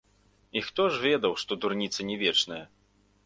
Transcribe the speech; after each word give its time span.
І 0.59 0.63
хто 0.69 0.85
ж 0.95 1.03
ведаў, 1.03 1.35
што 1.43 1.51
дурніца 1.65 2.07
не 2.09 2.17
вечная? 2.25 2.61